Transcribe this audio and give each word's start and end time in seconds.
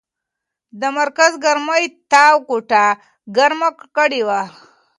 د 0.79 0.81
مرکز 0.97 1.31
ګرمۍ 1.45 1.83
تاو 2.11 2.35
کوټه 2.47 2.85
ګرمه 3.37 3.69
کړې 3.97 4.21
وه. 4.27 4.41